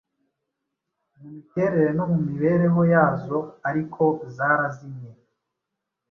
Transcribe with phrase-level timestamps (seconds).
[1.17, 3.37] mu miterere no mu mibereho yazo
[3.69, 4.03] ariko
[4.35, 5.11] zarazimye